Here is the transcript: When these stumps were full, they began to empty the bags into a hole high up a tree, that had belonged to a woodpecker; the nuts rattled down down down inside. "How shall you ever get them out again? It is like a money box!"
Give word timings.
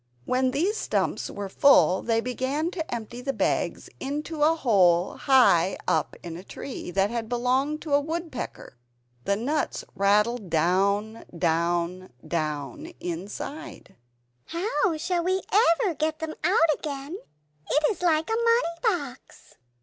When 0.25 0.49
these 0.49 0.77
stumps 0.77 1.29
were 1.29 1.47
full, 1.47 2.01
they 2.01 2.21
began 2.21 2.71
to 2.71 2.91
empty 2.91 3.21
the 3.21 3.33
bags 3.33 3.87
into 3.99 4.41
a 4.41 4.55
hole 4.55 5.15
high 5.15 5.77
up 5.87 6.15
a 6.23 6.43
tree, 6.43 6.89
that 6.89 7.11
had 7.11 7.29
belonged 7.29 7.83
to 7.83 7.93
a 7.93 8.01
woodpecker; 8.01 8.79
the 9.25 9.35
nuts 9.35 9.85
rattled 9.93 10.49
down 10.49 11.25
down 11.37 12.11
down 12.27 12.87
inside. 12.99 13.95
"How 14.45 14.97
shall 14.97 15.29
you 15.29 15.39
ever 15.83 15.93
get 15.93 16.17
them 16.17 16.33
out 16.43 16.79
again? 16.79 17.19
It 17.69 17.83
is 17.91 18.01
like 18.01 18.31
a 18.31 18.33
money 18.33 18.81
box!" 18.97 19.53